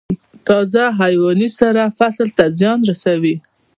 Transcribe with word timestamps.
تازه 0.47 0.83
حیواني 0.99 1.47
سره 1.59 1.83
فصل 1.99 2.27
ته 2.37 2.45
زیان 2.57 2.79
رسوي؟ 2.89 3.35